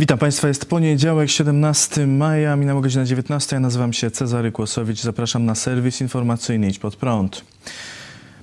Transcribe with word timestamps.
Witam 0.00 0.18
Państwa, 0.18 0.48
jest 0.48 0.66
poniedziałek, 0.66 1.30
17 1.30 2.06
maja, 2.06 2.56
minęła 2.56 2.80
godzina 2.80 3.04
19. 3.04 3.56
Ja 3.56 3.60
nazywam 3.60 3.92
się 3.92 4.10
Cezary 4.10 4.52
Kłosowicz. 4.52 5.00
Zapraszam 5.00 5.44
na 5.44 5.54
serwis 5.54 6.00
informacyjny 6.00 6.68
Idź 6.68 6.78
Pod 6.78 6.96
Prąd. 6.96 7.44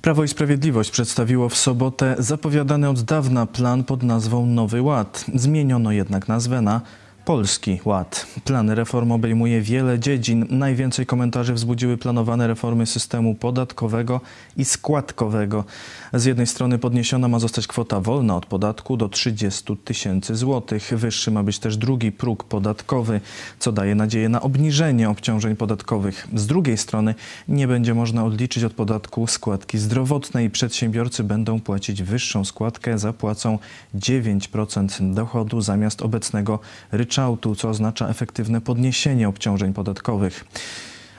Prawo 0.02 0.24
i 0.24 0.28
Sprawiedliwość 0.28 0.90
przedstawiło 0.90 1.48
w 1.48 1.56
sobotę 1.56 2.16
zapowiadany 2.18 2.88
od 2.88 3.02
dawna 3.02 3.46
plan 3.46 3.84
pod 3.84 4.02
nazwą 4.02 4.46
Nowy 4.46 4.82
Ład. 4.82 5.24
Zmieniono 5.34 5.92
jednak 5.92 6.28
nazwę 6.28 6.60
na 6.60 6.80
Polski 7.28 7.80
Ład. 7.84 8.26
Plan 8.44 8.70
reform 8.70 9.12
obejmuje 9.12 9.60
wiele 9.60 9.98
dziedzin. 9.98 10.46
Najwięcej 10.50 11.06
komentarzy 11.06 11.54
wzbudziły 11.54 11.96
planowane 11.96 12.46
reformy 12.46 12.86
systemu 12.86 13.34
podatkowego 13.34 14.20
i 14.56 14.64
składkowego. 14.64 15.64
Z 16.12 16.24
jednej 16.24 16.46
strony 16.46 16.78
podniesiona 16.78 17.28
ma 17.28 17.38
zostać 17.38 17.66
kwota 17.66 18.00
wolna 18.00 18.36
od 18.36 18.46
podatku 18.46 18.96
do 18.96 19.08
30 19.08 19.76
tysięcy 19.76 20.36
złotych. 20.36 20.92
Wyższy 20.96 21.30
ma 21.30 21.42
być 21.42 21.58
też 21.58 21.76
drugi 21.76 22.12
próg 22.12 22.44
podatkowy, 22.44 23.20
co 23.58 23.72
daje 23.72 23.94
nadzieję 23.94 24.28
na 24.28 24.42
obniżenie 24.42 25.10
obciążeń 25.10 25.56
podatkowych. 25.56 26.28
Z 26.34 26.46
drugiej 26.46 26.78
strony 26.78 27.14
nie 27.48 27.68
będzie 27.68 27.94
można 27.94 28.24
odliczyć 28.24 28.64
od 28.64 28.72
podatku 28.72 29.26
składki 29.26 29.78
zdrowotnej. 29.78 30.50
Przedsiębiorcy 30.50 31.24
będą 31.24 31.60
płacić 31.60 32.02
wyższą 32.02 32.44
składkę, 32.44 32.98
zapłacą 32.98 33.58
9% 33.94 35.14
dochodu 35.14 35.60
zamiast 35.60 36.02
obecnego 36.02 36.58
ryczałtu, 36.92 37.17
co 37.56 37.68
oznacza 37.68 38.08
efektywne 38.08 38.60
podniesienie 38.60 39.28
obciążeń 39.28 39.72
podatkowych. 39.72 40.44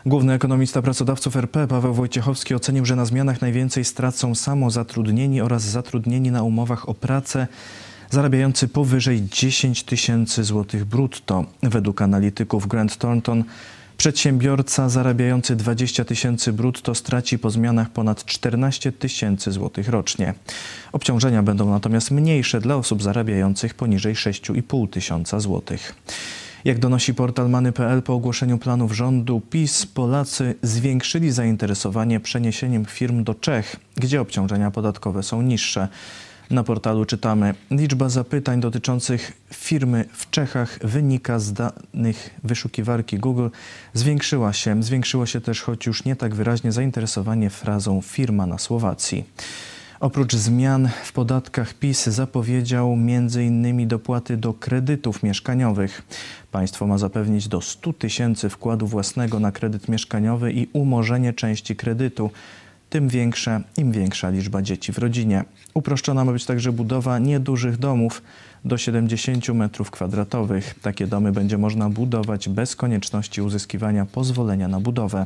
Główny 0.06 0.34
ekonomista 0.34 0.82
pracodawców 0.82 1.36
RP 1.36 1.68
Paweł 1.68 1.94
Wojciechowski 1.94 2.56
ocenił, 2.56 2.86
że 2.86 2.96
na 2.96 3.06
zmianach 3.06 3.42
najwięcej 3.42 3.86
stracą 3.86 4.36
samozatrudnieni 4.36 5.42
oraz 5.42 5.64
zatrudnieni 5.64 6.32
na 6.32 6.44
umowach 6.44 6.90
o 6.90 6.94
pracę 6.94 7.48
zarabiający 8.10 8.68
powyżej 8.68 9.24
10 9.32 9.84
tysięcy 9.84 10.44
złotych 10.44 10.86
brutto. 10.86 11.46
Według 11.64 12.02
analityków 12.02 12.68
Grant 12.68 12.98
Thornton 12.98 13.44
przedsiębiorca 14.00 14.90
zarabiający 14.90 15.56
20 15.56 16.06
tysięcy 16.06 16.54
brutto 16.54 16.96
straci 16.96 17.40
po 17.40 17.50
zmianach 17.50 17.90
ponad 17.90 18.26
14 18.26 18.92
tysięcy 18.92 19.52
złotych 19.52 19.90
rocznie. 19.90 20.34
Obciążenia 20.92 21.44
będą 21.44 21.70
natomiast 21.70 22.12
mniejsze 22.12 22.62
dla 22.62 22.76
osób 22.76 23.04
zarabiających 23.04 23.74
poniżej 23.74 24.16
6,5 24.16 24.90
tysiąca 24.90 25.40
złotych. 25.40 25.96
Jak 26.66 26.80
donosi 26.80 27.14
portal 27.14 27.50
many.pl 27.50 28.02
po 28.02 28.14
ogłoszeniu 28.14 28.58
planów 28.58 28.92
rządu 28.92 29.42
PiS, 29.50 29.86
Polacy 29.86 30.56
zwiększyli 30.62 31.32
zainteresowanie 31.32 32.20
przeniesieniem 32.20 32.86
firm 32.86 33.24
do 33.24 33.36
Czech, 33.36 33.76
gdzie 33.96 34.22
obciążenia 34.22 34.72
podatkowe 34.72 35.24
są 35.24 35.42
niższe. 35.42 35.88
Na 36.50 36.64
portalu 36.64 37.06
czytamy: 37.06 37.54
Liczba 37.72 38.10
zapytań 38.10 38.60
dotyczących 38.60 39.32
firmy 39.54 40.06
w 40.14 40.30
Czechach 40.30 40.80
wynika 40.84 41.40
z 41.40 41.54
danych 41.54 42.30
wyszukiwarki 42.44 43.18
Google. 43.18 43.48
Zwiększyła 43.94 44.54
się. 44.54 44.84
Zwiększyło 44.84 45.26
się 45.26 45.42
też, 45.42 45.62
choć 45.62 45.86
już 45.86 46.06
nie 46.06 46.16
tak 46.16 46.36
wyraźnie, 46.36 46.72
zainteresowanie 46.72 47.50
frazą 47.50 48.02
firma 48.02 48.46
na 48.46 48.58
Słowacji. 48.58 49.26
Oprócz 50.00 50.36
zmian 50.36 50.90
w 51.04 51.14
podatkach 51.14 51.74
PiS 51.74 52.06
zapowiedział 52.06 52.94
m.in. 52.94 53.88
dopłaty 53.88 54.38
do 54.38 54.54
kredytów 54.54 55.24
mieszkaniowych. 55.24 56.02
Państwo 56.52 56.88
ma 56.88 56.98
zapewnić 56.98 57.48
do 57.48 57.62
100 57.62 57.94
tysięcy 57.94 58.50
wkładu 58.50 58.88
własnego 58.88 59.40
na 59.40 59.52
kredyt 59.52 59.88
mieszkaniowy 59.88 60.54
i 60.54 60.68
umorzenie 60.74 61.34
części 61.34 61.76
kredytu. 61.76 62.32
Tym 62.90 63.10
większa, 63.10 63.62
im 63.78 63.92
większa 63.92 64.30
liczba 64.30 64.62
dzieci 64.62 64.94
w 64.94 64.98
rodzinie. 64.98 65.44
Uproszczona 65.74 66.26
ma 66.26 66.32
być 66.32 66.46
także 66.46 66.72
budowa 66.72 67.20
niedużych 67.20 67.78
domów 67.78 68.22
do 68.66 68.78
70 68.78 69.46
m2. 69.46 70.62
Takie 70.82 71.08
domy 71.08 71.32
będzie 71.32 71.58
można 71.58 71.90
budować 71.90 72.50
bez 72.50 72.76
konieczności 72.76 73.42
uzyskiwania 73.42 74.06
pozwolenia 74.06 74.68
na 74.68 74.80
budowę. 74.80 75.26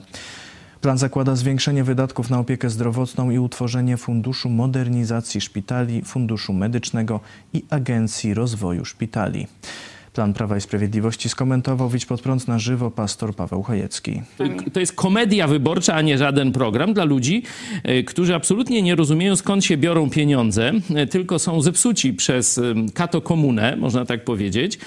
Plan 0.82 0.98
zakłada 0.98 1.36
zwiększenie 1.36 1.84
wydatków 1.84 2.30
na 2.30 2.40
opiekę 2.40 2.70
zdrowotną 2.70 3.32
i 3.32 3.40
utworzenie 3.40 3.98
Funduszu 3.98 4.50
Modernizacji 4.50 5.42
Szpitali, 5.42 6.02
Funduszu 6.02 6.54
Medycznego 6.54 7.20
i 7.54 7.66
Agencji 7.70 8.34
Rozwoju 8.34 8.86
Szpitali. 8.86 9.48
Plan 10.14 10.34
Prawa 10.34 10.58
i 10.58 10.62
Sprawiedliwości 10.62 11.30
skomentował 11.30 11.90
Widź 11.90 12.06
pod 12.06 12.22
prąd 12.22 12.48
na 12.48 12.60
żywo 12.60 12.92
pastor 12.92 13.36
Paweł 13.36 13.64
Chojecki. 13.64 14.22
To 14.74 14.80
jest 14.80 14.94
komedia 14.94 15.48
wyborcza, 15.48 15.94
a 15.94 16.02
nie 16.02 16.18
żaden 16.18 16.52
program 16.52 16.94
dla 16.94 17.04
ludzi, 17.04 17.44
e, 17.84 18.04
którzy 18.04 18.36
absolutnie 18.36 18.82
nie 18.82 18.96
rozumieją 18.96 19.36
skąd 19.36 19.66
się 19.66 19.78
biorą 19.78 20.10
pieniądze, 20.10 20.72
e, 20.96 21.08
tylko 21.08 21.40
są 21.40 21.62
zepsuci 21.62 22.14
przez 22.14 22.62
kato 22.94 23.22
komunę, 23.22 23.76
można 23.76 24.06
tak 24.06 24.24
powiedzieć, 24.24 24.80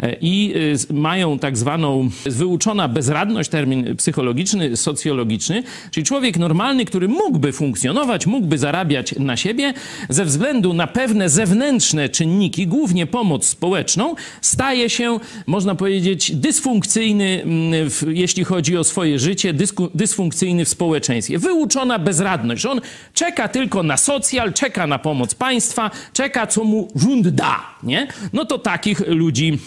e, 0.00 0.16
i 0.20 0.54
mają 0.92 1.38
tak 1.38 1.56
zwaną 1.56 2.10
wyuczona 2.26 2.88
bezradność, 2.88 3.50
termin 3.50 3.96
psychologiczny, 3.96 4.76
socjologiczny, 4.76 5.62
czyli 5.90 6.06
człowiek 6.06 6.38
normalny, 6.38 6.84
który 6.84 7.08
mógłby 7.08 7.52
funkcjonować, 7.52 8.26
mógłby 8.26 8.58
zarabiać 8.58 9.14
na 9.18 9.36
siebie, 9.36 9.74
ze 10.08 10.24
względu 10.24 10.72
na 10.72 10.86
pewne 10.86 11.28
zewnętrzne 11.28 12.08
czynniki, 12.08 12.66
głównie 12.66 13.06
pomoc 13.06 13.46
społeczną, 13.46 14.14
staje 14.40 14.73
staje 14.74 14.90
się, 14.90 15.18
można 15.46 15.74
powiedzieć, 15.74 16.36
dysfunkcyjny, 16.36 17.42
mm, 17.42 17.90
w, 17.90 18.02
jeśli 18.08 18.44
chodzi 18.44 18.76
o 18.76 18.84
swoje 18.84 19.18
życie, 19.18 19.52
dysku, 19.52 19.88
dysfunkcyjny 19.94 20.64
w 20.64 20.68
społeczeństwie. 20.68 21.38
Wyuczona 21.38 21.98
bezradność, 21.98 22.62
że 22.62 22.70
on 22.70 22.80
czeka 23.14 23.48
tylko 23.48 23.82
na 23.82 23.96
socjal, 23.96 24.52
czeka 24.52 24.86
na 24.86 24.98
pomoc 24.98 25.34
państwa, 25.34 25.90
czeka, 26.12 26.46
co 26.46 26.64
mu 26.64 26.88
rząd 26.94 27.28
da, 27.28 27.60
nie? 27.82 28.08
No 28.32 28.44
to 28.44 28.58
takich 28.58 29.08
ludzi 29.08 29.58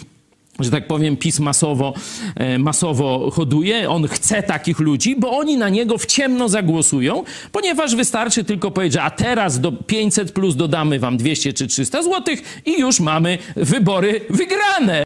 że 0.60 0.70
tak 0.70 0.86
powiem, 0.86 1.16
PiS 1.16 1.40
masowo, 1.40 1.94
e, 2.36 2.58
masowo 2.58 3.30
hoduje. 3.30 3.90
On 3.90 4.08
chce 4.08 4.42
takich 4.42 4.78
ludzi, 4.78 5.16
bo 5.16 5.38
oni 5.38 5.56
na 5.56 5.68
niego 5.68 5.98
w 5.98 6.06
ciemno 6.06 6.48
zagłosują, 6.48 7.24
ponieważ 7.52 7.96
wystarczy 7.96 8.44
tylko 8.44 8.70
powiedzieć, 8.70 9.00
a 9.02 9.10
teraz 9.10 9.60
do 9.60 9.72
500 9.72 10.32
plus 10.32 10.56
dodamy 10.56 10.98
wam 10.98 11.16
200 11.16 11.52
czy 11.52 11.66
300 11.66 12.02
złotych 12.02 12.62
i 12.66 12.80
już 12.80 13.00
mamy 13.00 13.38
wybory 13.56 14.20
wygrane. 14.30 15.04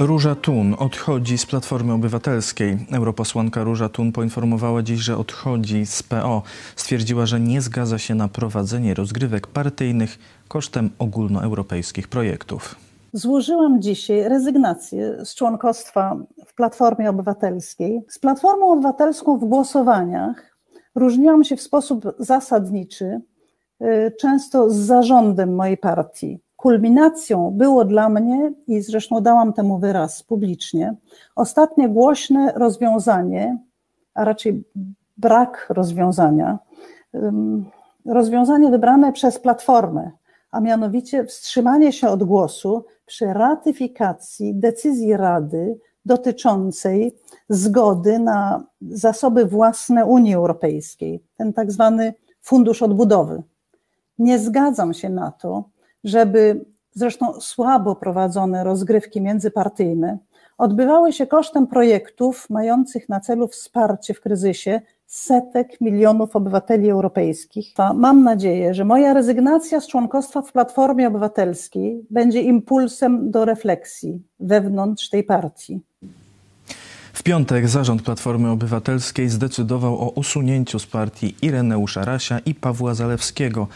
Róża 0.00 0.34
Tun 0.34 0.74
odchodzi 0.78 1.38
z 1.38 1.46
Platformy 1.46 1.92
Obywatelskiej. 1.92 2.78
Europosłanka 2.92 3.64
Róża 3.64 3.88
Tun 3.88 4.12
poinformowała 4.12 4.82
dziś, 4.82 5.00
że 5.00 5.16
odchodzi 5.16 5.86
z 5.86 6.02
PO. 6.02 6.42
Stwierdziła, 6.76 7.26
że 7.26 7.40
nie 7.40 7.60
zgadza 7.60 7.98
się 7.98 8.14
na 8.14 8.28
prowadzenie 8.28 8.94
rozgrywek 8.94 9.46
partyjnych 9.46 10.18
kosztem 10.48 10.90
ogólnoeuropejskich 10.98 12.08
projektów. 12.08 12.76
Złożyłam 13.12 13.82
dzisiaj 13.82 14.28
rezygnację 14.28 15.24
z 15.24 15.34
członkostwa 15.34 16.16
w 16.46 16.54
Platformie 16.54 17.10
Obywatelskiej. 17.10 18.00
Z 18.08 18.18
Platformą 18.18 18.72
Obywatelską 18.72 19.38
w 19.38 19.44
głosowaniach 19.44 20.56
różniłam 20.94 21.44
się 21.44 21.56
w 21.56 21.62
sposób 21.62 22.04
zasadniczy, 22.18 23.20
y, 23.82 24.12
często 24.20 24.70
z 24.70 24.76
zarządem 24.76 25.54
mojej 25.54 25.76
partii. 25.76 26.38
Kulminacją 26.60 27.50
było 27.50 27.84
dla 27.84 28.08
mnie, 28.08 28.52
i 28.66 28.80
zresztą 28.80 29.20
dałam 29.20 29.52
temu 29.52 29.78
wyraz 29.78 30.22
publicznie, 30.22 30.94
ostatnie 31.36 31.88
głośne 31.88 32.52
rozwiązanie, 32.56 33.58
a 34.14 34.24
raczej 34.24 34.64
brak 35.16 35.66
rozwiązania, 35.70 36.58
rozwiązanie 38.06 38.70
wybrane 38.70 39.12
przez 39.12 39.38
Platformę, 39.38 40.10
a 40.50 40.60
mianowicie 40.60 41.24
wstrzymanie 41.24 41.92
się 41.92 42.08
od 42.08 42.24
głosu 42.24 42.84
przy 43.06 43.26
ratyfikacji 43.32 44.54
decyzji 44.54 45.16
Rady 45.16 45.78
dotyczącej 46.04 47.16
zgody 47.48 48.18
na 48.18 48.64
zasoby 48.90 49.44
własne 49.44 50.06
Unii 50.06 50.34
Europejskiej, 50.34 51.22
ten 51.36 51.52
tak 51.52 51.72
zwany 51.72 52.14
Fundusz 52.42 52.82
Odbudowy. 52.82 53.42
Nie 54.18 54.38
zgadzam 54.38 54.94
się 54.94 55.08
na 55.08 55.30
to, 55.30 55.64
żeby 56.04 56.64
zresztą 56.94 57.40
słabo 57.40 57.96
prowadzone 57.96 58.64
rozgrywki 58.64 59.20
międzypartyjne 59.20 60.18
odbywały 60.58 61.12
się 61.12 61.26
kosztem 61.26 61.66
projektów 61.66 62.50
mających 62.50 63.08
na 63.08 63.20
celu 63.20 63.48
wsparcie 63.48 64.14
w 64.14 64.20
kryzysie 64.20 64.80
setek 65.06 65.80
milionów 65.80 66.36
obywateli 66.36 66.90
europejskich. 66.90 67.74
Mam 67.94 68.22
nadzieję, 68.22 68.74
że 68.74 68.84
moja 68.84 69.14
rezygnacja 69.14 69.80
z 69.80 69.86
członkostwa 69.86 70.42
w 70.42 70.52
Platformie 70.52 71.08
Obywatelskiej 71.08 72.04
będzie 72.10 72.42
impulsem 72.42 73.30
do 73.30 73.44
refleksji 73.44 74.22
wewnątrz 74.40 75.08
tej 75.08 75.24
partii. 75.24 75.80
W 77.12 77.22
piątek 77.22 77.68
zarząd 77.68 78.02
Platformy 78.02 78.50
Obywatelskiej 78.50 79.28
zdecydował 79.28 80.00
o 80.00 80.10
usunięciu 80.10 80.78
z 80.78 80.86
partii 80.86 81.34
Ireneusza 81.42 82.04
Rasia 82.04 82.38
i 82.38 82.54
Pawła 82.54 82.94
Zalewskiego 82.94 83.68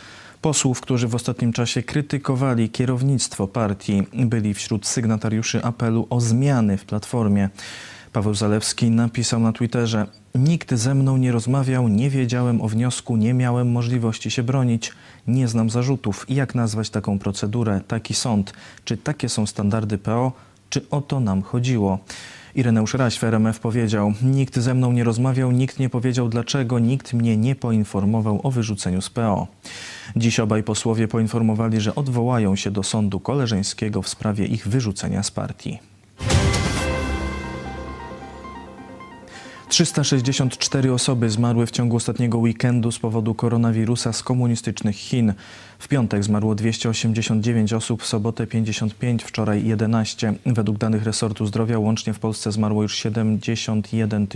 posłów, 0.45 0.81
którzy 0.81 1.09
w 1.09 1.15
ostatnim 1.15 1.53
czasie 1.53 1.83
krytykowali 1.83 2.71
kierownictwo 2.71 3.49
partii, 3.49 4.03
byli 4.13 4.55
wśród 4.55 4.87
sygnatariuszy 4.87 5.65
apelu 5.65 6.07
o 6.11 6.21
zmiany 6.21 6.79
w 6.79 6.85
Platformie. 6.85 7.49
Paweł 8.13 8.35
Zalewski 8.35 8.91
napisał 8.91 9.41
na 9.41 9.53
Twitterze: 9.53 10.07
Nikt 10.35 10.75
ze 10.75 10.95
mną 10.95 11.17
nie 11.17 11.33
rozmawiał, 11.33 11.89
nie 11.89 12.11
wiedziałem 12.11 12.61
o 12.61 12.69
wniosku, 12.69 13.17
nie 13.17 13.35
miałem 13.35 13.73
możliwości 13.73 14.31
się 14.31 14.43
bronić. 14.43 14.93
Nie 15.27 15.49
znam 15.49 15.71
zarzutów. 15.71 16.27
Jak 16.29 16.55
nazwać 16.55 16.91
taką 16.91 17.19
procedurę, 17.19 17.81
taki 17.89 18.15
sąd? 18.15 18.53
Czy 18.85 18.97
takie 18.97 19.29
są 19.29 19.47
standardy 19.47 19.99
PO? 19.99 20.33
Czy 20.71 20.89
o 20.91 21.01
to 21.01 21.21
nam 21.21 21.43
chodziło? 21.43 21.99
Ireneusz 22.55 22.95
Raś 22.95 23.19
w 23.19 23.25
RMF 23.25 23.61
powiedział: 23.61 24.13
Nikt 24.23 24.59
ze 24.59 24.75
mną 24.75 24.93
nie 24.93 25.05
rozmawiał, 25.05 25.53
nikt 25.53 25.79
nie 25.79 25.91
powiedział 25.91 26.29
dlaczego, 26.29 26.79
nikt 26.79 27.13
mnie 27.13 27.37
nie 27.37 27.55
poinformował 27.55 28.41
o 28.43 28.51
wyrzuceniu 28.51 29.01
z 29.01 29.11
PO. 29.11 29.47
Dziś 30.17 30.41
obaj 30.41 30.63
posłowie 30.63 31.09
poinformowali, 31.09 31.81
że 31.81 31.95
odwołają 31.95 32.57
się 32.57 32.71
do 32.71 32.83
sądu 32.83 33.21
koleżeńskiego 33.21 34.03
w 34.03 34.09
sprawie 34.09 34.47
ich 34.47 34.69
wyrzucenia 34.69 35.23
z 35.23 35.31
partii. 35.31 35.79
364 39.75 40.93
osoby 40.93 41.31
zmarły 41.31 41.67
w 41.67 41.71
ciągu 41.71 41.97
ostatniego 41.97 42.39
weekendu 42.39 42.93
z 42.93 42.99
powodu 42.99 43.35
koronawirusa 43.35 44.13
z 44.13 44.23
komunistycznych 44.23 44.97
Chin. 44.97 45.35
W 45.79 45.89
piątek 45.89 46.25
zmarło 46.25 46.55
289 46.55 47.73
osób, 47.73 48.03
w 48.03 48.07
sobotę 48.07 48.47
55, 48.47 49.23
wczoraj 49.23 49.67
11. 49.67 50.35
Według 50.47 50.79
danych 50.79 51.03
resortu 51.03 51.47
zdrowia 51.47 51.79
łącznie 51.79 52.13
w 52.13 52.19
Polsce 52.19 52.53
zmarło 52.53 52.83
już 52.83 52.97
71 52.97 54.27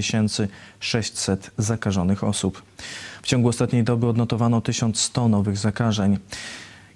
600 0.80 1.50
zakażonych 1.58 2.24
osób. 2.24 2.62
W 3.22 3.26
ciągu 3.26 3.48
ostatniej 3.48 3.84
doby 3.84 4.06
odnotowano 4.06 4.60
1100 4.60 5.28
nowych 5.28 5.56
zakażeń. 5.56 6.18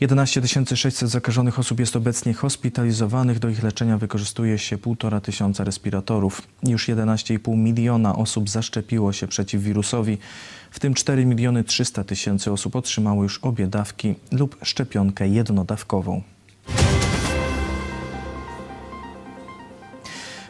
11 0.02 0.43
600 0.76 1.10
zakażonych 1.10 1.58
osób 1.58 1.81
jest 1.81 1.96
obecnie 1.96 2.34
hospitalizowanych. 2.34 3.38
Do 3.38 3.49
ich 3.49 3.62
leczenia 3.62 3.99
wykorzystuje 3.99 4.58
się 4.58 4.76
1,5 4.76 5.20
tysiąca 5.20 5.64
respiratorów. 5.64 6.43
Już 6.62 6.88
11,5 6.88 7.56
miliona 7.56 8.16
osób 8.16 8.50
zaszczepiło 8.50 9.12
się 9.12 9.26
przeciw 9.26 9.62
wirusowi, 9.62 10.19
w 10.70 10.81
tym 10.81 10.94
4 10.94 11.26
miliony 11.26 11.64
300 11.64 12.04
tysięcy 12.04 12.52
osób 12.52 12.76
otrzymało 12.76 13.22
już 13.22 13.38
obie 13.38 13.66
dawki 13.66 14.14
lub 14.32 14.56
szczepionkę 14.62 15.28
jednodawkową. 15.28 16.22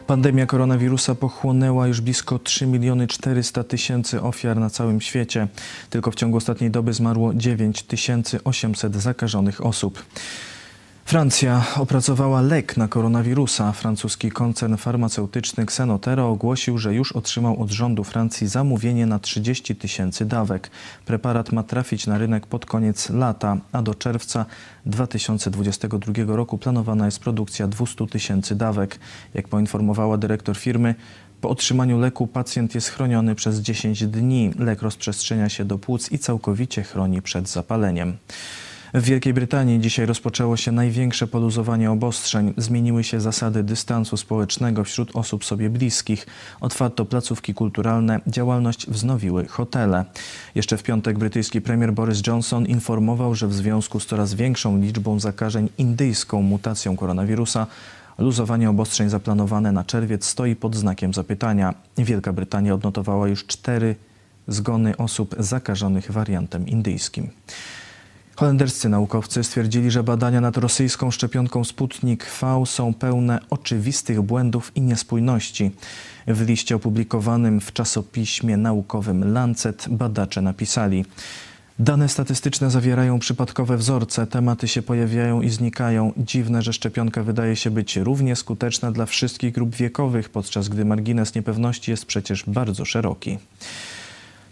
Pandemia 0.07 0.45
koronawirusa 0.45 1.15
pochłonęła 1.15 1.87
już 1.87 2.01
blisko 2.01 2.39
3 2.39 2.67
miliony 2.67 3.07
400 3.07 3.63
tysięcy 3.63 4.21
ofiar 4.21 4.57
na 4.57 4.69
całym 4.69 5.01
świecie. 5.01 5.47
Tylko 5.89 6.11
w 6.11 6.15
ciągu 6.15 6.37
ostatniej 6.37 6.71
doby 6.71 6.93
zmarło 6.93 7.33
9800 7.33 8.95
zakażonych 8.95 9.65
osób. 9.65 10.03
Francja 11.05 11.65
opracowała 11.77 12.41
lek 12.41 12.77
na 12.77 12.87
koronawirusa. 12.87 13.71
Francuski 13.71 14.31
koncern 14.31 14.77
farmaceutyczny 14.77 15.63
Xenotera 15.63 16.23
ogłosił, 16.23 16.77
że 16.77 16.93
już 16.93 17.11
otrzymał 17.11 17.61
od 17.61 17.71
rządu 17.71 18.03
Francji 18.03 18.47
zamówienie 18.47 19.05
na 19.05 19.19
30 19.19 19.75
tysięcy 19.75 20.25
dawek. 20.25 20.69
Preparat 21.05 21.51
ma 21.51 21.63
trafić 21.63 22.07
na 22.07 22.17
rynek 22.17 22.47
pod 22.47 22.65
koniec 22.65 23.09
lata, 23.09 23.57
a 23.71 23.81
do 23.81 23.95
czerwca 23.95 24.45
2022 24.85 26.35
roku 26.35 26.57
planowana 26.57 27.05
jest 27.05 27.19
produkcja 27.19 27.67
200 27.67 28.07
tysięcy 28.07 28.55
dawek. 28.55 28.99
Jak 29.33 29.47
poinformowała 29.47 30.17
dyrektor 30.17 30.57
firmy, 30.57 30.95
po 31.41 31.49
otrzymaniu 31.49 31.99
leku 31.99 32.27
pacjent 32.27 32.75
jest 32.75 32.89
chroniony 32.89 33.35
przez 33.35 33.59
10 33.59 34.07
dni. 34.07 34.51
Lek 34.59 34.81
rozprzestrzenia 34.81 35.49
się 35.49 35.65
do 35.65 35.77
płuc 35.77 36.11
i 36.11 36.19
całkowicie 36.19 36.83
chroni 36.83 37.21
przed 37.21 37.49
zapaleniem. 37.49 38.17
W 38.93 39.03
Wielkiej 39.03 39.33
Brytanii 39.33 39.79
dzisiaj 39.79 40.05
rozpoczęło 40.05 40.57
się 40.57 40.71
największe 40.71 41.27
poluzowanie 41.27 41.91
obostrzeń. 41.91 42.53
Zmieniły 42.57 43.03
się 43.03 43.21
zasady 43.21 43.63
dystansu 43.63 44.17
społecznego 44.17 44.83
wśród 44.83 45.15
osób 45.15 45.45
sobie 45.45 45.69
bliskich. 45.69 46.27
Otwarto 46.61 47.05
placówki 47.05 47.53
kulturalne, 47.53 48.19
działalność 48.27 48.87
wznowiły 48.87 49.45
hotele. 49.47 50.05
Jeszcze 50.55 50.77
w 50.77 50.83
piątek 50.83 51.19
brytyjski 51.19 51.61
premier 51.61 51.93
Boris 51.93 52.27
Johnson 52.27 52.65
informował, 52.65 53.35
że 53.35 53.47
w 53.47 53.53
związku 53.53 53.99
z 53.99 54.05
coraz 54.05 54.33
większą 54.33 54.81
liczbą 54.81 55.19
zakażeń 55.19 55.69
indyjską 55.77 56.41
mutacją 56.41 56.97
koronawirusa 56.97 57.67
Luzowanie 58.17 58.69
obostrzeń 58.69 59.09
zaplanowane 59.09 59.71
na 59.71 59.83
czerwiec 59.83 60.25
stoi 60.25 60.55
pod 60.55 60.75
znakiem 60.75 61.13
zapytania. 61.13 61.73
Wielka 61.97 62.33
Brytania 62.33 62.73
odnotowała 62.73 63.27
już 63.27 63.45
cztery 63.45 63.95
zgony 64.47 64.97
osób 64.97 65.35
zakażonych 65.39 66.11
wariantem 66.11 66.67
indyjskim. 66.67 67.29
Holenderscy 68.35 68.89
naukowcy 68.89 69.43
stwierdzili, 69.43 69.91
że 69.91 70.03
badania 70.03 70.41
nad 70.41 70.57
rosyjską 70.57 71.11
szczepionką 71.11 71.63
Sputnik 71.63 72.25
V 72.41 72.63
są 72.65 72.93
pełne 72.93 73.39
oczywistych 73.49 74.21
błędów 74.21 74.71
i 74.75 74.81
niespójności. 74.81 75.71
W 76.27 76.41
liście 76.41 76.75
opublikowanym 76.75 77.61
w 77.61 77.73
czasopiśmie 77.73 78.57
naukowym 78.57 79.33
Lancet 79.33 79.85
badacze 79.89 80.41
napisali: 80.41 81.05
Dane 81.79 82.09
statystyczne 82.09 82.71
zawierają 82.71 83.19
przypadkowe 83.19 83.77
wzorce, 83.77 84.27
tematy 84.27 84.67
się 84.67 84.81
pojawiają 84.81 85.41
i 85.41 85.49
znikają. 85.49 86.13
Dziwne, 86.17 86.61
że 86.61 86.73
szczepionka 86.73 87.23
wydaje 87.23 87.55
się 87.55 87.71
być 87.71 87.97
równie 87.97 88.35
skuteczna 88.35 88.91
dla 88.91 89.05
wszystkich 89.05 89.53
grup 89.53 89.75
wiekowych, 89.75 90.29
podczas 90.29 90.69
gdy 90.69 90.85
margines 90.85 91.35
niepewności 91.35 91.91
jest 91.91 92.05
przecież 92.05 92.43
bardzo 92.47 92.85
szeroki. 92.85 93.37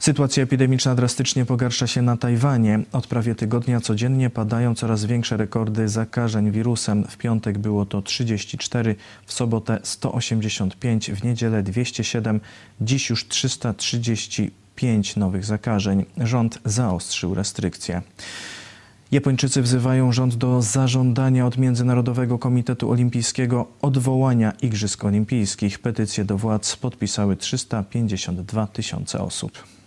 Sytuacja 0.02 0.44
epidemiczna 0.44 0.96
drastycznie 0.96 1.46
pogarsza 1.46 1.88
się 1.88 2.02
na 2.02 2.18
Tajwanie. 2.18 2.80
Od 2.92 3.08
prawie 3.08 3.36
tygodnia 3.36 3.82
codziennie 3.82 4.30
padają 4.30 4.76
coraz 4.76 5.06
większe 5.06 5.38
rekordy 5.38 5.90
zakażeń 5.90 6.52
wirusem. 6.52 7.04
W 7.04 7.18
piątek 7.18 7.58
było 7.58 7.86
to 7.86 8.02
34, 8.02 8.96
w 9.26 9.34
sobotę 9.34 9.80
185, 9.84 11.12
w 11.12 11.24
niedzielę 11.24 11.64
207, 11.64 12.40
dziś 12.82 13.10
już 13.10 13.28
335 13.28 15.16
nowych 15.16 15.46
zakażeń. 15.46 16.06
Rząd 16.18 16.60
zaostrzył 16.66 17.34
restrykcje. 17.34 18.02
Japończycy 19.12 19.62
wzywają 19.62 20.12
rząd 20.12 20.36
do 20.36 20.62
zażądania 20.62 21.46
od 21.46 21.58
Międzynarodowego 21.58 22.40
Komitetu 22.40 22.92
Olimpijskiego 22.92 23.68
odwołania 23.82 24.54
Igrzysk 24.62 25.06
Olimpijskich. 25.06 25.80
Petycje 25.80 26.26
do 26.26 26.38
władz 26.38 26.76
podpisały 26.76 27.36
352 27.36 28.68
tysiące 28.68 29.20
osób. 29.20 29.81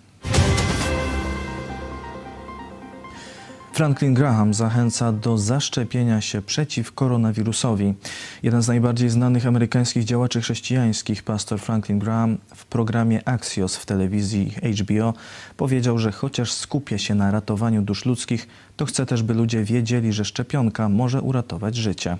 Franklin 3.74 4.14
Graham 4.14 4.54
zachęca 4.54 5.12
do 5.12 5.38
zaszczepienia 5.38 6.20
się 6.20 6.42
przeciw 6.42 6.92
koronawirusowi. 6.92 7.94
Jeden 8.42 8.62
z 8.62 8.68
najbardziej 8.68 9.10
znanych 9.10 9.46
amerykańskich 9.46 10.04
działaczy 10.04 10.40
chrześcijańskich, 10.40 11.22
pastor 11.22 11.60
Franklin 11.60 11.98
Graham, 11.98 12.38
w 12.54 12.64
programie 12.66 13.28
Axios 13.28 13.76
w 13.76 13.86
telewizji 13.86 14.54
HBO 14.80 15.14
powiedział, 15.56 15.98
że 15.98 16.12
chociaż 16.12 16.52
skupia 16.52 16.98
się 16.98 17.14
na 17.14 17.30
ratowaniu 17.30 17.82
dusz 17.82 18.04
ludzkich, 18.04 18.48
to 18.76 18.84
chce 18.84 19.06
też, 19.06 19.22
by 19.22 19.34
ludzie 19.34 19.64
wiedzieli, 19.64 20.12
że 20.12 20.24
szczepionka 20.24 20.88
może 20.88 21.22
uratować 21.22 21.76
życie. 21.76 22.16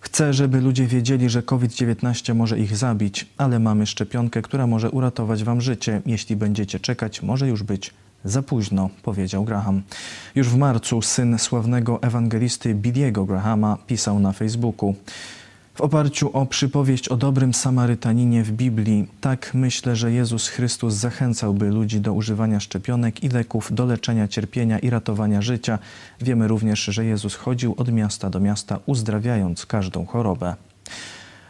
Chcę, 0.00 0.34
żeby 0.34 0.60
ludzie 0.60 0.86
wiedzieli, 0.86 1.30
że 1.30 1.42
COVID-19 1.42 2.34
może 2.34 2.58
ich 2.58 2.76
zabić, 2.76 3.26
ale 3.36 3.58
mamy 3.58 3.86
szczepionkę, 3.86 4.42
która 4.42 4.66
może 4.66 4.90
uratować 4.90 5.44
wam 5.44 5.60
życie. 5.60 6.02
Jeśli 6.06 6.36
będziecie 6.36 6.80
czekać, 6.80 7.22
może 7.22 7.48
już 7.48 7.62
być 7.62 7.94
za 8.24 8.42
późno, 8.42 8.90
powiedział 9.02 9.44
Graham. 9.44 9.82
Już 10.34 10.48
w 10.48 10.56
marcu 10.56 11.02
syn 11.02 11.38
sławnego 11.38 12.02
ewangelisty 12.02 12.74
Billiego 12.74 13.24
Grahama 13.24 13.78
pisał 13.86 14.20
na 14.20 14.32
Facebooku. 14.32 14.94
W 15.74 15.80
oparciu 15.80 16.30
o 16.32 16.46
przypowieść 16.46 17.08
o 17.08 17.16
dobrym 17.16 17.54
Samarytaninie 17.54 18.42
w 18.42 18.52
Biblii, 18.52 19.08
tak 19.20 19.50
myślę, 19.54 19.96
że 19.96 20.12
Jezus 20.12 20.48
Chrystus 20.48 20.94
zachęcałby 20.94 21.68
ludzi 21.68 22.00
do 22.00 22.12
używania 22.12 22.60
szczepionek 22.60 23.24
i 23.24 23.28
leków 23.28 23.74
do 23.74 23.86
leczenia 23.86 24.28
cierpienia 24.28 24.78
i 24.78 24.90
ratowania 24.90 25.42
życia. 25.42 25.78
Wiemy 26.20 26.48
również, 26.48 26.84
że 26.84 27.04
Jezus 27.04 27.34
chodził 27.34 27.74
od 27.76 27.92
miasta 27.92 28.30
do 28.30 28.40
miasta, 28.40 28.78
uzdrawiając 28.86 29.66
każdą 29.66 30.06
chorobę. 30.06 30.54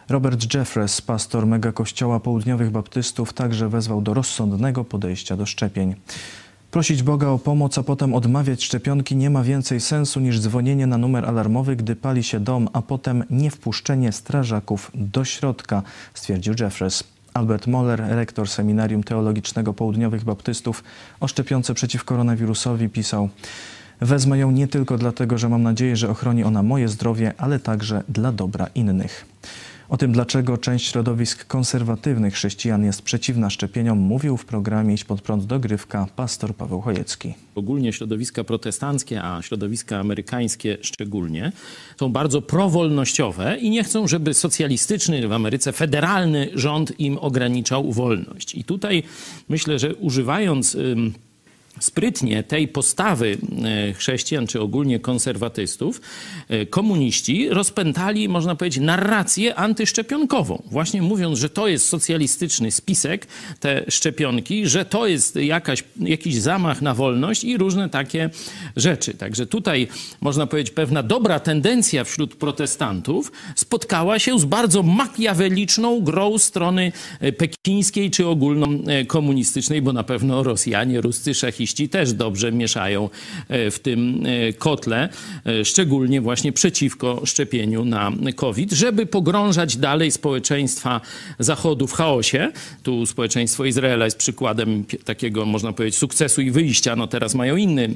Robert 0.08 0.54
Jeffress, 0.54 1.00
pastor 1.00 1.46
megakościoła 1.46 2.20
południowych 2.20 2.70
baptystów, 2.70 3.32
także 3.32 3.68
wezwał 3.68 4.02
do 4.02 4.14
rozsądnego 4.14 4.84
podejścia 4.84 5.36
do 5.36 5.46
szczepień. 5.46 5.94
Prosić 6.70 7.02
Boga 7.02 7.28
o 7.28 7.38
pomoc, 7.38 7.78
a 7.78 7.82
potem 7.82 8.14
odmawiać 8.14 8.64
szczepionki 8.64 9.16
nie 9.16 9.30
ma 9.30 9.42
więcej 9.42 9.80
sensu 9.80 10.20
niż 10.20 10.40
dzwonienie 10.40 10.86
na 10.86 10.98
numer 10.98 11.26
alarmowy, 11.26 11.76
gdy 11.76 11.96
pali 11.96 12.22
się 12.22 12.40
dom, 12.40 12.68
a 12.72 12.82
potem 12.82 13.24
niewpuszczenie 13.30 14.12
strażaków 14.12 14.90
do 14.94 15.24
środka, 15.24 15.82
stwierdził 16.14 16.54
Jeffress. 16.60 17.04
Albert 17.34 17.66
Moller, 17.66 18.02
rektor 18.08 18.48
Seminarium 18.48 19.02
Teologicznego 19.02 19.74
Południowych 19.74 20.24
Baptystów 20.24 20.84
o 21.20 21.28
szczepionce 21.28 21.74
przeciw 21.74 22.04
koronawirusowi 22.04 22.88
pisał 22.88 23.28
Wezmę 24.00 24.38
ją 24.38 24.50
nie 24.50 24.68
tylko 24.68 24.98
dlatego, 24.98 25.38
że 25.38 25.48
mam 25.48 25.62
nadzieję, 25.62 25.96
że 25.96 26.10
ochroni 26.10 26.44
ona 26.44 26.62
moje 26.62 26.88
zdrowie, 26.88 27.32
ale 27.38 27.60
także 27.60 28.02
dla 28.08 28.32
dobra 28.32 28.66
innych. 28.74 29.26
O 29.88 29.96
tym, 29.96 30.12
dlaczego 30.12 30.58
część 30.58 30.86
środowisk 30.86 31.46
konserwatywnych 31.46 32.34
chrześcijan 32.34 32.84
jest 32.84 33.02
przeciwna 33.02 33.50
szczepieniom, 33.50 33.98
mówił 33.98 34.36
w 34.36 34.44
programie 34.44 34.94
Iść 34.94 35.04
pod 35.04 35.22
prąd 35.22 35.44
dogrywka 35.44 36.06
pastor 36.16 36.54
Paweł 36.54 36.80
Chojecki. 36.80 37.34
Ogólnie 37.54 37.92
środowiska 37.92 38.44
protestanckie, 38.44 39.22
a 39.22 39.42
środowiska 39.42 39.98
amerykańskie 39.98 40.78
szczególnie, 40.82 41.52
są 42.00 42.12
bardzo 42.12 42.42
prowolnościowe 42.42 43.56
i 43.58 43.70
nie 43.70 43.84
chcą, 43.84 44.08
żeby 44.08 44.34
socjalistyczny 44.34 45.28
w 45.28 45.32
Ameryce 45.32 45.72
federalny 45.72 46.48
rząd 46.54 47.00
im 47.00 47.18
ograniczał 47.18 47.92
wolność. 47.92 48.54
I 48.54 48.64
tutaj 48.64 49.02
myślę, 49.48 49.78
że 49.78 49.94
używając 49.94 50.76
sprytnie 51.80 52.42
tej 52.42 52.68
postawy 52.68 53.38
e, 53.88 53.92
chrześcijan, 53.92 54.46
czy 54.46 54.60
ogólnie 54.60 55.00
konserwatystów, 55.00 56.00
e, 56.48 56.66
komuniści 56.66 57.48
rozpętali, 57.48 58.28
można 58.28 58.54
powiedzieć, 58.54 58.82
narrację 58.82 59.54
antyszczepionkową. 59.54 60.62
Właśnie 60.70 61.02
mówiąc, 61.02 61.38
że 61.38 61.48
to 61.48 61.68
jest 61.68 61.88
socjalistyczny 61.88 62.70
spisek, 62.70 63.26
te 63.60 63.84
szczepionki, 63.88 64.66
że 64.66 64.84
to 64.84 65.06
jest 65.06 65.36
jakaś, 65.36 65.84
jakiś 66.00 66.34
zamach 66.34 66.82
na 66.82 66.94
wolność 66.94 67.44
i 67.44 67.58
różne 67.58 67.88
takie 67.88 68.30
rzeczy. 68.76 69.14
Także 69.14 69.46
tutaj, 69.46 69.88
można 70.20 70.46
powiedzieć, 70.46 70.74
pewna 70.74 71.02
dobra 71.02 71.40
tendencja 71.40 72.04
wśród 72.04 72.34
protestantów 72.34 73.32
spotkała 73.54 74.18
się 74.18 74.38
z 74.38 74.44
bardzo 74.44 74.82
makiaweliczną 74.82 76.00
grą 76.00 76.38
strony 76.38 76.92
e, 77.20 77.32
pekińskiej, 77.32 78.10
czy 78.10 78.26
ogólnokomunistycznej, 78.26 79.82
bo 79.82 79.92
na 79.92 80.04
pewno 80.04 80.42
Rosjanie, 80.42 81.00
Ruscy, 81.00 81.34
Szechi 81.34 81.66
też 81.88 82.12
dobrze 82.12 82.52
mieszają 82.52 83.10
e, 83.48 83.70
w 83.70 83.78
tym 83.78 84.26
e, 84.26 84.52
kotle, 84.52 85.08
e, 85.46 85.64
szczególnie 85.64 86.20
właśnie 86.20 86.52
przeciwko 86.52 87.22
szczepieniu 87.26 87.84
na 87.84 88.12
COVID, 88.36 88.72
żeby 88.72 89.06
pogrążać 89.06 89.76
dalej 89.76 90.10
społeczeństwa 90.10 91.00
Zachodu 91.38 91.86
w 91.86 91.92
chaosie. 91.92 92.52
Tu 92.82 93.06
społeczeństwo 93.06 93.64
Izraela 93.64 94.04
jest 94.04 94.18
przykładem 94.18 94.84
takiego, 95.04 95.46
można 95.46 95.72
powiedzieć, 95.72 95.98
sukcesu 95.98 96.40
i 96.40 96.50
wyjścia. 96.50 96.96
No 96.96 97.06
teraz 97.06 97.34
mają 97.34 97.56
inny 97.56 97.88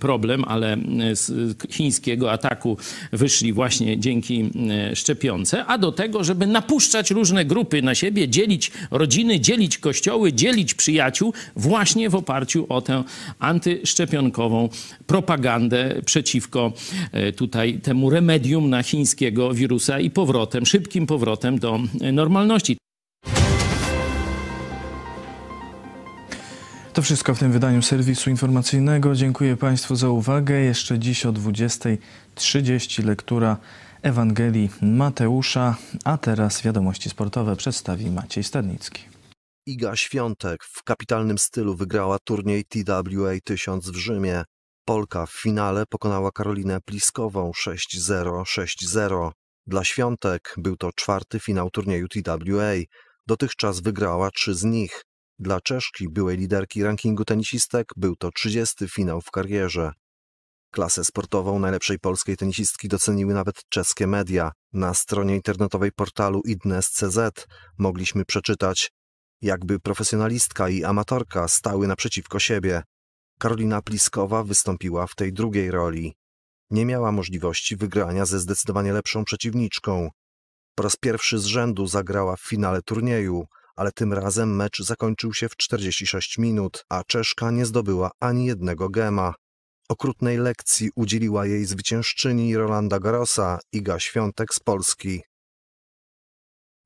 problem, 0.00 0.44
ale 0.44 0.76
z 1.12 1.54
chińskiego 1.70 2.32
ataku 2.32 2.76
wyszli 3.12 3.52
właśnie 3.52 3.98
dzięki 3.98 4.50
szczepionce, 4.94 5.64
a 5.66 5.78
do 5.78 5.92
tego, 5.92 6.24
żeby 6.24 6.46
napuszczać 6.46 7.10
różne 7.10 7.44
grupy 7.44 7.82
na 7.82 7.94
siebie, 7.94 8.28
dzielić 8.28 8.72
rodziny, 8.90 9.40
dzielić 9.40 9.78
kościoły, 9.78 10.32
dzielić 10.32 10.74
przyjaciół 10.74 11.32
właśnie 11.56 12.10
w 12.10 12.14
oparciu 12.14 12.66
o 12.68 12.80
tę 12.80 13.04
antyszczepionkową 13.38 14.68
propagandę 15.06 16.02
przeciwko 16.04 16.72
e, 17.12 17.32
tutaj 17.32 17.80
temu 17.80 18.10
remedium 18.10 18.70
na 18.70 18.82
chińskiego 18.82 19.54
wirusa 19.54 20.00
i 20.00 20.10
powrotem, 20.10 20.66
szybkim 20.66 21.06
powrotem 21.06 21.58
do 21.58 21.80
normalności. 22.12 22.76
To 26.96 27.02
wszystko 27.02 27.34
w 27.34 27.38
tym 27.38 27.52
wydaniu 27.52 27.82
serwisu 27.82 28.30
informacyjnego. 28.30 29.14
Dziękuję 29.14 29.56
Państwu 29.56 29.96
za 29.96 30.08
uwagę. 30.08 30.60
Jeszcze 30.60 30.98
dziś 30.98 31.26
o 31.26 31.32
20.30 31.32 33.04
lektura 33.04 33.56
Ewangelii 34.02 34.70
Mateusza, 34.82 35.76
a 36.04 36.18
teraz 36.18 36.62
wiadomości 36.62 37.10
sportowe 37.10 37.56
przedstawi 37.56 38.10
Maciej 38.10 38.44
Stadnicki. 38.44 39.15
Iga 39.68 39.96
Świątek 39.96 40.64
w 40.64 40.82
kapitalnym 40.82 41.38
stylu 41.38 41.76
wygrała 41.76 42.18
turniej 42.18 42.64
TWA 42.64 43.32
1000 43.44 43.90
w 43.90 43.96
Rzymie. 43.96 44.44
Polka 44.84 45.26
w 45.26 45.32
finale 45.32 45.86
pokonała 45.86 46.30
Karolinę 46.32 46.80
Pliskową 46.80 47.50
6-0, 47.50 48.42
6-0. 48.42 49.30
Dla 49.66 49.84
Świątek 49.84 50.54
był 50.56 50.76
to 50.76 50.92
czwarty 50.92 51.40
finał 51.40 51.70
turnieju 51.70 52.08
TWA. 52.08 52.72
Dotychczas 53.26 53.80
wygrała 53.80 54.30
trzy 54.30 54.54
z 54.54 54.64
nich. 54.64 55.02
Dla 55.38 55.60
Czeszki, 55.60 56.08
byłej 56.08 56.36
liderki 56.36 56.82
rankingu 56.82 57.24
tenisistek, 57.24 57.86
był 57.96 58.16
to 58.16 58.30
30 58.30 58.88
finał 58.88 59.20
w 59.20 59.30
karierze. 59.30 59.92
Klasę 60.70 61.04
sportową 61.04 61.58
najlepszej 61.58 61.98
polskiej 61.98 62.36
tenisistki 62.36 62.88
doceniły 62.88 63.34
nawet 63.34 63.62
czeskie 63.68 64.06
media. 64.06 64.52
Na 64.72 64.94
stronie 64.94 65.34
internetowej 65.36 65.92
portalu 65.92 66.42
idnes.cz 66.44 67.46
mogliśmy 67.78 68.24
przeczytać 68.24 68.90
jakby 69.42 69.80
profesjonalistka 69.80 70.68
i 70.68 70.84
amatorka 70.84 71.48
stały 71.48 71.86
naprzeciwko 71.86 72.38
siebie. 72.38 72.82
Karolina 73.38 73.82
Pliskowa 73.82 74.42
wystąpiła 74.42 75.06
w 75.06 75.14
tej 75.14 75.32
drugiej 75.32 75.70
roli. 75.70 76.14
Nie 76.70 76.86
miała 76.86 77.12
możliwości 77.12 77.76
wygrania 77.76 78.26
ze 78.26 78.40
zdecydowanie 78.40 78.92
lepszą 78.92 79.24
przeciwniczką. 79.24 80.10
Po 80.74 80.82
raz 80.82 80.96
pierwszy 80.96 81.38
z 81.38 81.44
rzędu 81.44 81.86
zagrała 81.86 82.36
w 82.36 82.40
finale 82.40 82.82
turnieju, 82.82 83.46
ale 83.76 83.92
tym 83.92 84.12
razem 84.12 84.56
mecz 84.56 84.82
zakończył 84.82 85.34
się 85.34 85.48
w 85.48 85.56
46 85.56 86.38
minut, 86.38 86.84
a 86.88 87.02
Czeszka 87.04 87.50
nie 87.50 87.66
zdobyła 87.66 88.10
ani 88.20 88.46
jednego 88.46 88.88
gema. 88.88 89.34
Okrutnej 89.88 90.38
lekcji 90.38 90.90
udzieliła 90.94 91.46
jej 91.46 91.64
zwyciężczyni 91.64 92.56
Rolanda 92.56 92.98
Garosa, 92.98 93.58
Iga 93.72 94.00
Świątek 94.00 94.54
z 94.54 94.60
Polski. 94.60 95.22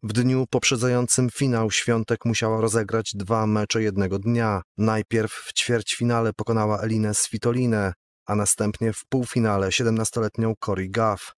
W 0.02 0.12
dniu 0.12 0.46
poprzedzającym 0.50 1.30
finał 1.30 1.70
Świątek 1.70 2.24
musiała 2.24 2.60
rozegrać 2.60 3.12
dwa 3.14 3.46
mecze 3.46 3.82
jednego 3.82 4.18
dnia. 4.18 4.62
Najpierw 4.78 5.32
w 5.32 5.52
ćwierćfinale 5.52 6.32
pokonała 6.32 6.80
Elinę 6.80 7.14
Svitolinę, 7.14 7.92
a 8.26 8.34
następnie 8.34 8.92
w 8.92 9.04
półfinale 9.08 9.68
17-letnią 9.68 10.52
Cory 10.58 10.88
Gaff. 10.88 11.32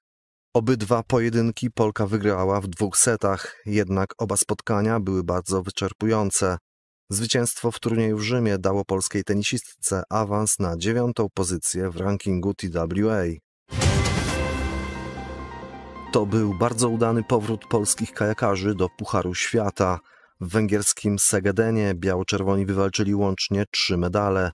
Obydwa 0.54 1.02
pojedynki 1.02 1.70
Polka 1.70 2.06
wygrała 2.06 2.60
w 2.60 2.66
dwóch 2.66 2.96
setach, 2.96 3.62
jednak 3.66 4.14
oba 4.18 4.36
spotkania 4.36 5.00
były 5.00 5.24
bardzo 5.24 5.62
wyczerpujące. 5.62 6.58
Zwycięstwo 7.10 7.70
w 7.70 7.80
turnieju 7.80 8.18
w 8.18 8.22
Rzymie 8.22 8.58
dało 8.58 8.84
polskiej 8.84 9.24
tenisistce 9.24 10.02
awans 10.10 10.58
na 10.58 10.76
dziewiątą 10.76 11.28
pozycję 11.34 11.90
w 11.90 11.96
rankingu 11.96 12.54
TWA. 12.54 13.22
To 16.12 16.26
był 16.26 16.54
bardzo 16.54 16.88
udany 16.88 17.24
powrót 17.24 17.66
polskich 17.66 18.12
kajakarzy 18.12 18.74
do 18.74 18.88
Pucharu 18.88 19.34
Świata. 19.34 20.00
W 20.40 20.48
węgierskim 20.48 21.18
Segedenie 21.18 21.94
biało-czerwoni 21.94 22.66
wywalczyli 22.66 23.14
łącznie 23.14 23.64
trzy 23.70 23.96
medale. 23.96 24.52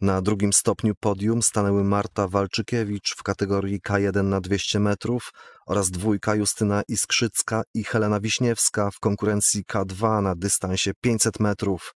Na 0.00 0.22
drugim 0.22 0.52
stopniu 0.52 0.94
podium 1.00 1.42
stanęły 1.42 1.84
Marta 1.84 2.28
Walczykiewicz 2.28 3.14
w 3.16 3.22
kategorii 3.22 3.80
K1 3.80 4.24
na 4.24 4.40
200 4.40 4.80
metrów 4.80 5.30
oraz 5.66 5.90
dwójka 5.90 6.34
Justyna 6.34 6.82
Iskrzycka 6.88 7.62
i 7.74 7.84
Helena 7.84 8.20
Wiśniewska 8.20 8.90
w 8.90 9.00
konkurencji 9.00 9.64
K2 9.64 10.22
na 10.22 10.34
dystansie 10.34 10.92
500 11.00 11.40
metrów. 11.40 11.94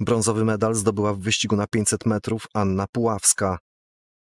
Brązowy 0.00 0.44
medal 0.44 0.74
zdobyła 0.74 1.14
w 1.14 1.18
wyścigu 1.18 1.56
na 1.56 1.66
500 1.66 2.06
metrów 2.06 2.46
Anna 2.54 2.86
Puławska. 2.92 3.58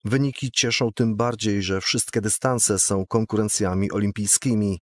Wyniki 0.05 0.51
cieszą 0.51 0.89
tym 0.95 1.15
bardziej, 1.15 1.63
że 1.63 1.81
wszystkie 1.81 2.21
dystanse 2.21 2.79
są 2.79 3.05
konkurencjami 3.05 3.91
olimpijskimi. 3.91 4.79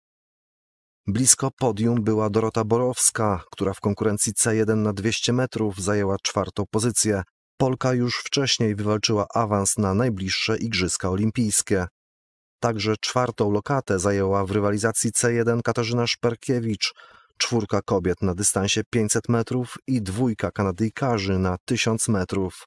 Blisko 1.08 1.52
podium 1.52 2.04
była 2.04 2.30
Dorota 2.30 2.64
Borowska, 2.64 3.44
która 3.52 3.74
w 3.74 3.80
konkurencji 3.80 4.34
C1 4.34 4.78
na 4.78 4.94
200 4.94 5.34
metrów 5.34 5.82
zajęła 5.82 6.18
czwartą 6.24 6.64
pozycję. 6.72 7.24
Polka 7.58 7.94
już 7.94 8.18
wcześniej 8.18 8.76
wywalczyła 8.76 9.28
awans 9.34 9.78
na 9.78 9.94
najbliższe 9.94 10.58
Igrzyska 10.58 11.10
Olimpijskie. 11.10 11.88
Także 12.60 12.96
czwartą 13.02 13.52
lokatę 13.52 14.00
zajęła 14.00 14.46
w 14.46 14.52
rywalizacji 14.52 15.12
C1 15.12 15.62
Katarzyna 15.62 16.08
Szperkiewicz, 16.08 16.94
czwórka 17.38 17.82
kobiet 17.82 18.22
na 18.22 18.36
dystansie 18.36 18.82
500 18.90 19.30
metrów 19.30 19.76
i 19.88 20.02
dwójka 20.02 20.52
Kanadyjkarzy 20.52 21.40
na 21.40 21.58
1000 21.66 22.08
metrów. 22.08 22.66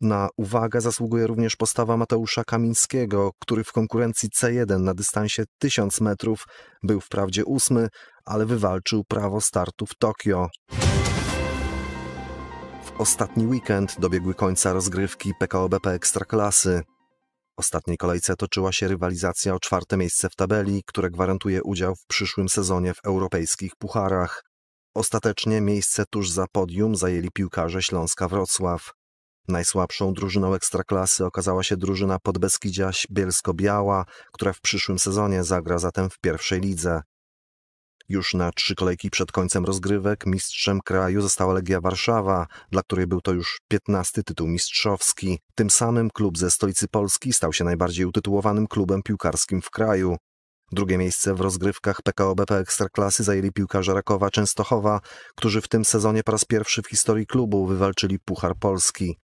Na 0.00 0.28
uwagę 0.36 0.80
zasługuje 0.80 1.26
również 1.26 1.56
postawa 1.56 1.96
Mateusza 1.96 2.44
Kamińskiego, 2.44 3.30
który 3.40 3.64
w 3.64 3.72
konkurencji 3.72 4.28
C1 4.28 4.80
na 4.80 4.94
dystansie 4.94 5.44
1000 5.58 6.00
metrów 6.00 6.44
był 6.82 7.00
wprawdzie 7.00 7.44
ósmy, 7.44 7.88
ale 8.24 8.46
wywalczył 8.46 9.04
prawo 9.08 9.40
startu 9.40 9.86
w 9.86 9.94
Tokio. 9.98 10.48
W 12.84 13.00
ostatni 13.00 13.46
weekend 13.46 13.96
dobiegły 14.00 14.34
końca 14.34 14.72
rozgrywki 14.72 15.32
PKO 15.38 15.68
BP 15.68 15.90
Ekstraklasy. 15.90 16.82
W 17.56 17.58
ostatniej 17.58 17.96
kolejce 17.96 18.36
toczyła 18.36 18.72
się 18.72 18.88
rywalizacja 18.88 19.54
o 19.54 19.60
czwarte 19.60 19.96
miejsce 19.96 20.28
w 20.28 20.34
tabeli, 20.36 20.82
które 20.86 21.10
gwarantuje 21.10 21.62
udział 21.62 21.94
w 21.94 22.06
przyszłym 22.08 22.48
sezonie 22.48 22.94
w 22.94 23.04
europejskich 23.04 23.72
pucharach. 23.78 24.42
Ostatecznie 24.94 25.60
miejsce 25.60 26.04
tuż 26.10 26.30
za 26.30 26.46
podium 26.52 26.96
zajęli 26.96 27.28
piłkarze 27.34 27.82
Śląska 27.82 28.28
Wrocław. 28.28 28.95
Najsłabszą 29.48 30.12
drużyną 30.12 30.54
ekstraklasy 30.54 31.24
okazała 31.24 31.62
się 31.62 31.76
drużyna 31.76 32.18
Podbeskidzia 32.18 32.90
Bielsko-Biała, 33.10 34.04
która 34.32 34.52
w 34.52 34.60
przyszłym 34.60 34.98
sezonie 34.98 35.44
zagra 35.44 35.78
zatem 35.78 36.10
w 36.10 36.18
pierwszej 36.18 36.60
lidze. 36.60 37.02
Już 38.08 38.34
na 38.34 38.52
trzy 38.52 38.74
kolejki 38.74 39.10
przed 39.10 39.32
końcem 39.32 39.64
rozgrywek 39.64 40.26
mistrzem 40.26 40.80
kraju 40.80 41.20
została 41.20 41.54
Legia 41.54 41.80
Warszawa, 41.80 42.46
dla 42.70 42.82
której 42.82 43.06
był 43.06 43.20
to 43.20 43.32
już 43.32 43.60
piętnasty 43.68 44.22
tytuł 44.22 44.48
mistrzowski. 44.48 45.38
Tym 45.54 45.70
samym 45.70 46.10
klub 46.10 46.38
ze 46.38 46.50
stolicy 46.50 46.88
Polski 46.88 47.32
stał 47.32 47.52
się 47.52 47.64
najbardziej 47.64 48.06
utytułowanym 48.06 48.66
klubem 48.66 49.02
piłkarskim 49.02 49.62
w 49.62 49.70
kraju. 49.70 50.16
Drugie 50.72 50.98
miejsce 50.98 51.34
w 51.34 51.40
rozgrywkach 51.40 52.02
PKO 52.02 52.34
BP 52.34 52.58
Ekstraklasy 52.58 53.24
zajęli 53.24 53.52
piłkarze 53.52 53.94
Rakowa 53.94 54.30
Częstochowa, 54.30 55.00
którzy 55.36 55.60
w 55.60 55.68
tym 55.68 55.84
sezonie 55.84 56.22
po 56.22 56.32
raz 56.32 56.44
pierwszy 56.44 56.82
w 56.82 56.88
historii 56.88 57.26
klubu 57.26 57.66
wywalczyli 57.66 58.18
Puchar 58.18 58.56
Polski. 58.60 59.16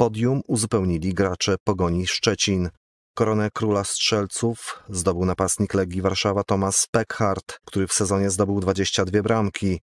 Podium 0.00 0.40
uzupełnili 0.48 1.14
gracze 1.14 1.56
Pogoni 1.64 2.06
Szczecin. 2.06 2.68
Koronę 3.14 3.48
króla 3.54 3.84
strzelców 3.84 4.82
zdobył 4.88 5.24
napastnik 5.24 5.74
Legii 5.74 6.02
Warszawa 6.02 6.44
Tomasz 6.44 6.86
Peckhardt, 6.90 7.60
który 7.64 7.86
w 7.86 7.92
sezonie 7.92 8.30
zdobył 8.30 8.60
22 8.60 9.22
bramki. 9.22 9.80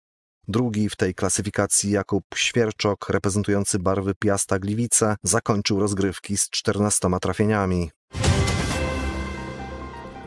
Drugi 0.48 0.90
w 0.90 0.96
tej 0.96 1.16
klasyfikacji 1.16 1.92
Jakub 1.92 2.24
Świerczok, 2.36 3.10
reprezentujący 3.10 3.80
barwy 3.80 4.14
Piasta 4.20 4.60
Gliwice, 4.60 5.16
zakończył 5.24 5.80
rozgrywki 5.80 6.38
z 6.38 6.50
14 6.50 7.10
trafieniami. 7.22 7.92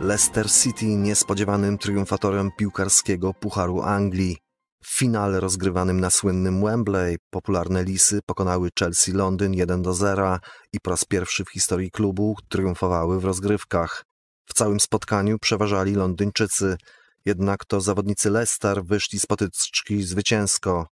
Leicester 0.00 0.50
City 0.50 0.86
niespodziewanym 0.86 1.78
triumfatorem 1.78 2.50
piłkarskiego 2.58 3.34
Pucharu 3.34 3.82
Anglii. 3.82 4.36
W 4.84 4.98
finale 4.98 5.40
rozgrywanym 5.40 6.00
na 6.00 6.10
słynnym 6.10 6.64
Wembley 6.64 7.16
popularne 7.30 7.84
Lisy 7.84 8.20
pokonały 8.26 8.68
Chelsea 8.78 9.12
Londyn 9.12 9.54
1 9.54 9.82
do 9.82 9.94
0 9.94 10.38
i 10.72 10.80
po 10.80 10.90
raz 10.90 11.04
pierwszy 11.04 11.44
w 11.44 11.50
historii 11.50 11.90
klubu 11.90 12.36
triumfowały 12.48 13.20
w 13.20 13.24
rozgrywkach. 13.24 14.04
W 14.46 14.54
całym 14.54 14.80
spotkaniu 14.80 15.38
przeważali 15.38 15.94
Londyńczycy, 15.94 16.76
jednak 17.24 17.64
to 17.64 17.80
zawodnicy 17.80 18.30
Leicester 18.30 18.84
wyszli 18.84 19.20
z 19.20 19.26
potyczki 19.26 20.02
zwycięsko. 20.02 20.86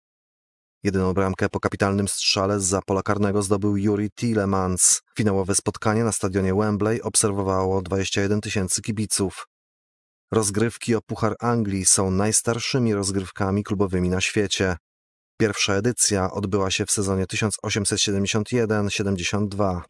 Jedyną 0.83 1.13
bramkę 1.13 1.49
po 1.49 1.61
kapitalnym 1.61 2.09
strzale 2.09 2.61
z 2.61 2.85
pola 2.87 3.03
karnego 3.03 3.43
zdobył 3.43 3.77
Yuri 3.77 4.11
Tielemans. 4.11 5.03
Finałowe 5.17 5.55
spotkanie 5.55 6.05
na 6.05 6.13
stadionie 6.13 6.55
Wembley 6.55 7.03
obserwowało 7.03 7.83
21 7.83 8.41
tysięcy 8.41 8.83
kibiców. 8.83 9.47
Rozgrywki 10.33 10.95
o 10.95 11.03
Puchar 11.03 11.37
Anglii 11.41 11.87
są 11.87 12.11
najstarszymi 12.11 12.95
rozgrywkami 12.95 13.65
klubowymi 13.65 14.09
na 14.09 14.21
świecie. 14.21 14.77
Pierwsza 15.41 15.75
edycja 15.75 16.31
odbyła 16.31 16.71
się 16.71 16.87
w 16.87 16.91
sezonie 16.91 17.25
1871-72. 17.25 19.81